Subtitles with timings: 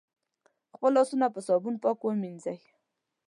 [0.75, 2.57] خپل لاسونه په صابون پاک ومېنځی